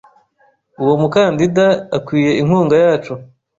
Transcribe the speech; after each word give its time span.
Uwo 0.81 0.93
mukandida 1.01 1.67
akwiye 1.97 2.31
inkunga 2.41 2.75
yacu. 2.83 3.13